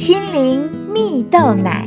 [0.00, 1.86] 心灵蜜豆奶。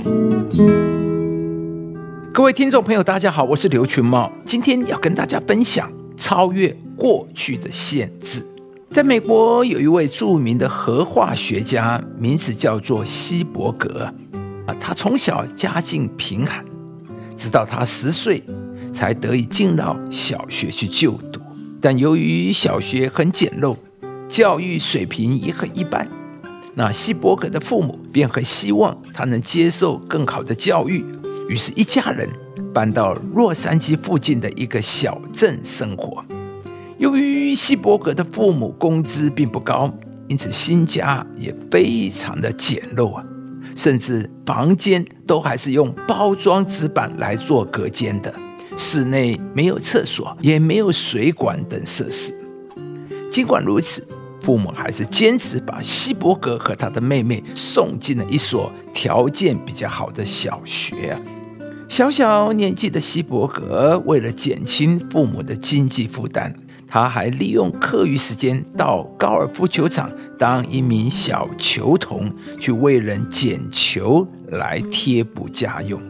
[2.32, 8.46] 各位听众朋友，大家好，我是刘群茂，今天要跟大家分享超越过去的限制。
[8.92, 14.08] 在美国，有一位著名的核化学家，名字叫做希伯格
[14.68, 14.76] 啊。
[14.80, 16.64] 他从小家境贫寒，
[17.36, 18.44] 直到他十岁
[18.94, 21.42] 才得以进到小学去就读。
[21.82, 23.76] 但由于小学很简陋，
[24.30, 26.08] 教育水平也很一般，
[26.76, 31.06] 那希伯格的父母便很希望他能接受更好的教育。
[31.48, 32.28] 于是，一家人
[32.74, 36.24] 搬到洛杉矶附近的一个小镇生活。
[36.98, 39.94] 由于希伯格的父母工资并不高，
[40.28, 43.24] 因此新家也非常的简陋啊，
[43.76, 48.34] 甚至房间都还是用包装纸板来做隔间的。
[48.78, 52.34] 室内没有厕所，也没有水管等设施。
[53.30, 54.08] 尽管如此，
[54.44, 61.18] 父母还是坚持把希伯格和他的妹妹送进了一所条件比较好的小学。
[61.90, 66.54] 小小年纪的希伯格为了减轻父母的经济负担，
[66.88, 76.02] 他还利用课余时间到高尔夫球场当一名小球童，去为人捡球来贴补家用。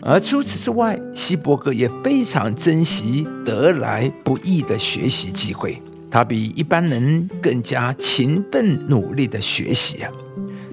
[0.00, 5.82] 而除此之外，希伯格也非常珍惜得来不易的学习机会。
[6.10, 10.10] 他比一般人更加勤奋努力的学习啊，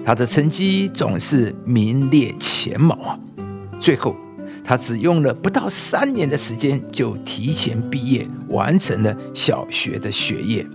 [0.04, 3.18] 他的成绩总是名列前茅啊，
[3.78, 4.16] 最后。
[4.68, 10.66] 他只用了不到三年的时间，就提前毕业，完成了小学的学业。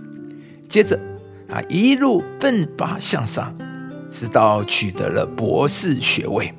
[0.66, 0.98] 接着，
[1.46, 3.54] 他一路奋发向上，
[4.10, 6.54] 直到取得了博士学位。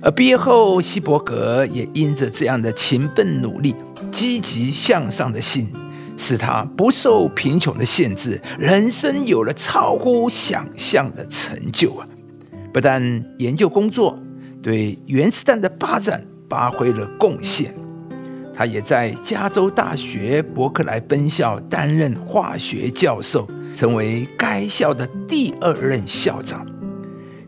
[0.00, 3.74] 而毕业后，希伯格也因着这样的勤奋努力、
[4.12, 5.68] 积极向上的心，
[6.22, 12.06] 使他不受贫穷的限制，人生有了超乎想象的成就啊！
[12.72, 13.02] 不但
[13.38, 14.16] 研究工作
[14.62, 16.24] 对原子弹的发展。
[16.48, 17.74] 发挥了贡献，
[18.54, 26.66] 他也在加州大学伯克莱分校担任化学教授，成为该校的第二任校长。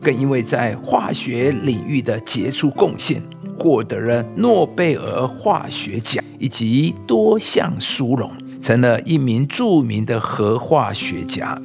[0.03, 3.23] 更因为在化学领域的杰出贡献，
[3.59, 8.33] 获得了诺贝尔化学奖以及多项殊荣，
[8.65, 11.61] 成了一名著名的核化学家。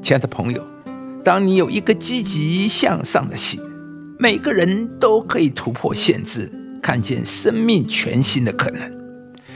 [0.00, 0.62] 亲爱的朋友，
[1.24, 3.60] 当你有一个积极向上的心，
[4.16, 6.48] 每个人都可以突破限制。
[6.80, 8.80] 看见生命全新的可能。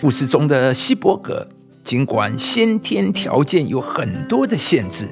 [0.00, 1.48] 故事中的希伯格，
[1.84, 5.08] 尽管先天条件有很多的限制，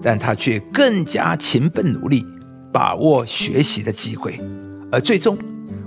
[0.00, 2.24] 但他却更加勤奋努力，
[2.72, 4.38] 把握学习的机会，
[4.92, 5.36] 而最终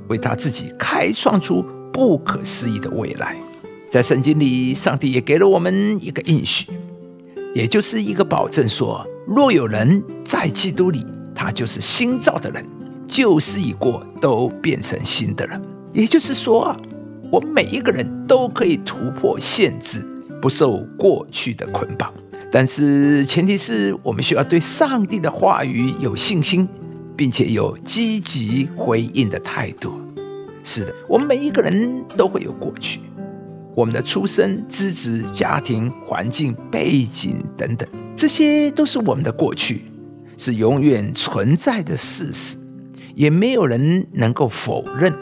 [0.10, 1.64] 为他自己开创出
[1.94, 3.38] 不可思议的未来。
[3.94, 6.66] 在圣经里，上帝也给了我们一个应许，
[7.54, 11.06] 也就是一个保证：说，若有人在基督里，
[11.36, 12.66] 他就是新造的人。
[13.08, 15.62] 旧事已过，都变成新的人。
[15.94, 16.78] 也就是说啊，
[17.32, 20.04] 我们每一个人都可以突破限制，
[20.42, 22.12] 不受过去的捆绑。
[22.52, 26.68] 但是前提是我们需要对上帝的话语有信心，
[27.16, 30.02] 并且有积极回应的态度。
[30.64, 33.00] 是的，我们每一个人都会有过去，
[33.76, 39.84] 我们的出生、资质、家庭环境、背景等等，这些都是我们的过去，
[40.38, 42.58] 是永远存在的事实。
[43.16, 45.14] 也没有人能够否认，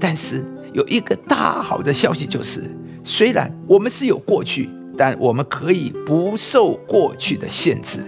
[0.00, 2.62] 但是有一个大好的消息，就是
[3.04, 8.02] 虽然我们是有过去，但我们可以不受过去的限制，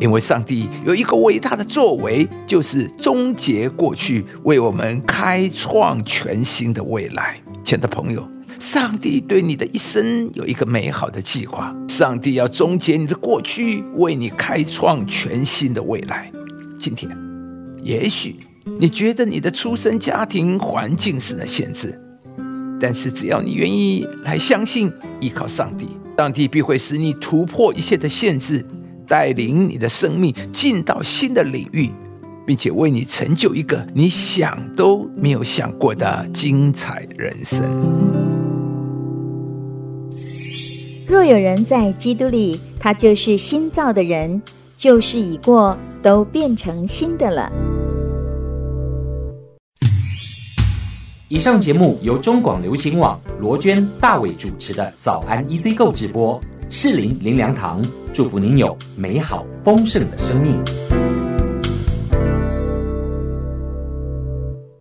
[0.00, 7.40] 因为上帝有一个伟大的作为，就是终结过去，为我们开创全新的未来。
[7.62, 8.26] 亲爱的朋友，
[8.60, 16.30] 上帝对你的一生有一个美好的计划，上帝要终结你的过去，为你开创全新的未来。
[16.78, 17.10] 今天。
[17.82, 18.36] 也许
[18.78, 21.98] 你觉得你的出生家庭环境是那限制，
[22.78, 25.88] 但是只要你愿意来相信、依靠上帝，
[26.18, 28.62] 上帝必会使你突破一切的限制，
[29.06, 31.88] 带领你的生命进到新的领域，
[32.46, 38.09] 并且为你成就一个你想都没有想过的精彩人生。
[41.10, 44.40] 若有人在基督里，他就是新造的人，
[44.76, 47.50] 旧事已过，都变成新的了。
[51.28, 56.40] 以上节目由中广流行网罗娟、大伟主持的《早安 EZ 购》直播，
[56.70, 60.62] 适林林良堂祝福您有美好丰盛的生命。